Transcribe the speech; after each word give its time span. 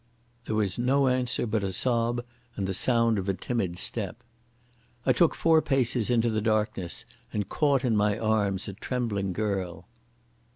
There 0.45 0.55
was 0.55 0.79
no 0.79 1.07
answer 1.07 1.45
but 1.45 1.63
a 1.63 1.71
sob 1.71 2.25
and 2.55 2.65
the 2.65 2.73
sound 2.73 3.19
of 3.19 3.29
a 3.29 3.35
timid 3.35 3.77
step. 3.77 4.23
I 5.05 5.13
took 5.13 5.35
four 5.35 5.61
paces 5.61 6.09
into 6.09 6.31
the 6.31 6.41
darkness 6.41 7.05
and 7.31 7.47
caught 7.47 7.85
in 7.85 7.95
my 7.95 8.17
arms 8.17 8.67
a 8.67 8.73
trembling 8.73 9.31
girl.... 9.31 9.85